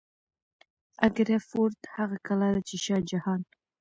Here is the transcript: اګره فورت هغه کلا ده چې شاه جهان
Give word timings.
اګره 1.07 1.37
فورت 1.49 1.79
هغه 1.95 2.17
کلا 2.27 2.47
ده 2.55 2.61
چې 2.67 2.75
شاه 2.85 3.01
جهان 3.09 3.41